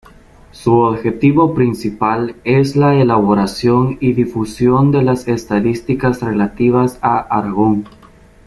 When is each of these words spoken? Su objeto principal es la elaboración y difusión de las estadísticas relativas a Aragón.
Su 0.49 0.73
objeto 0.79 1.53
principal 1.53 2.33
es 2.43 2.75
la 2.75 2.95
elaboración 2.95 3.99
y 4.01 4.13
difusión 4.13 4.91
de 4.91 5.03
las 5.03 5.27
estadísticas 5.27 6.21
relativas 6.23 6.97
a 7.03 7.19
Aragón. 7.19 7.85